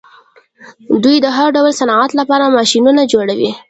دوی 1.03 1.17
د 1.21 1.27
هر 1.37 1.47
ډول 1.55 1.71
صنعت 1.79 2.11
لپاره 2.19 2.53
ماشینونه 2.57 3.01
جوړوي. 3.13 3.51